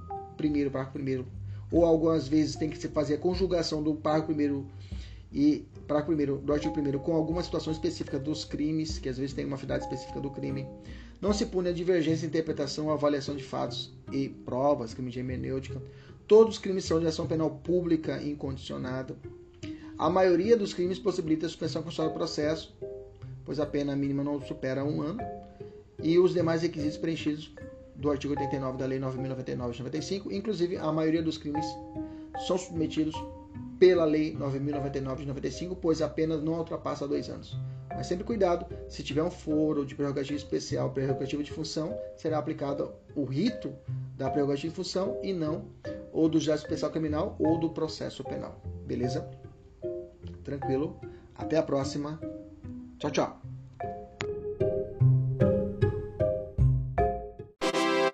1 0.43 0.71
parágrafo 0.71 0.99
1 0.99 1.25
ou 1.71 1.85
algumas 1.85 2.29
vezes 2.29 2.57
tem 2.57 2.69
que 2.69 2.79
se 2.79 2.89
fazer 2.89 3.15
a 3.15 3.19
conjugação 3.19 3.83
do 3.83 3.95
parágrafo 3.95 4.33
1 4.33 4.67
e 5.33 5.67
parágrafo 5.87 6.13
1 6.13 6.45
do 6.45 6.53
artigo 6.53 6.75
1 6.79 6.99
com 6.99 7.15
alguma 7.15 7.43
situação 7.43 7.73
específica 7.73 8.19
dos 8.19 8.45
crimes, 8.45 8.99
que 8.99 9.09
às 9.09 9.19
vezes 9.19 9.35
tem 9.35 9.45
uma 9.45 9.59
finalidade 9.59 9.93
específica 9.93 10.21
do 10.21 10.31
crime. 10.31 10.67
Não 11.21 11.33
se 11.33 11.47
pune 11.47 11.69
a 11.69 11.73
divergência, 11.73 12.27
interpretação 12.27 12.87
ou 12.87 12.93
avaliação 12.93 13.37
de 13.37 13.45
fatos 13.45 13.93
e 14.11 14.29
provas, 14.29 14.93
crime 14.93 15.11
de 15.11 15.19
hermenêutica. 15.21 15.81
Todos 16.27 16.57
os 16.57 16.61
crimes 16.61 16.85
são 16.85 16.99
de 16.99 17.07
ação 17.07 17.27
penal 17.27 17.51
pública 17.51 18.21
incondicionada. 18.23 19.17
A 19.97 20.11
maioria 20.11 20.57
dos 20.57 20.75
crimes 20.75 20.99
possibilita 20.99 21.47
a 21.47 21.49
suspensão 21.49 21.83
constitucional 21.83 22.13
do 22.13 22.19
processo 22.19 22.75
pois 23.45 23.61
a 23.61 23.67
pena 23.67 23.95
mínima 23.97 24.23
não 24.23 24.41
supera 24.41 24.85
um 24.85 25.03
ano, 25.03 25.21
e 26.03 26.19
os 26.19 26.33
demais 26.33 26.63
requisitos 26.63 26.97
preenchidos 26.99 27.53
do 27.95 28.11
artigo 28.11 28.33
89 28.33 28.79
da 28.79 28.87
Lei 28.87 28.99
9.099 28.99 29.73
de 29.73 29.79
95, 29.79 30.33
inclusive 30.33 30.77
a 30.77 30.91
maioria 30.91 31.23
dos 31.23 31.39
crimes 31.39 31.67
são 32.47 32.59
submetidos 32.59 33.15
pela 33.79 34.05
Lei 34.05 34.35
9.099 34.37 35.17
de 35.17 35.27
95, 35.27 35.77
pois 35.77 36.01
a 36.01 36.09
pena 36.09 36.37
não 36.37 36.59
ultrapassa 36.59 37.07
dois 37.07 37.29
anos. 37.29 37.57
Mas 37.89 38.07
sempre 38.07 38.25
cuidado, 38.25 38.67
se 38.89 39.03
tiver 39.03 39.23
um 39.23 39.31
foro 39.31 39.85
de 39.85 39.95
prerrogativa 39.95 40.37
especial, 40.37 40.91
prerrogativa 40.91 41.43
de 41.43 41.53
função, 41.53 41.97
será 42.17 42.39
aplicado 42.39 42.93
o 43.15 43.25
rito 43.25 43.73
da 44.17 44.31
prerrogativa 44.31 44.71
de 44.71 44.77
função 44.77 45.19
e 45.23 45.33
não 45.33 45.67
ou 46.13 46.29
do 46.29 46.39
juízo 46.39 46.63
especial 46.63 46.91
criminal 46.91 47.37
ou 47.39 47.59
do 47.59 47.71
processo 47.71 48.23
penal. 48.25 48.61
Beleza? 48.87 49.29
Tranquilo? 50.45 50.97
Até 51.35 51.57
a 51.57 51.63
próxima. 51.63 52.21
Tchau, 53.03 53.11
tchau. 53.11 53.52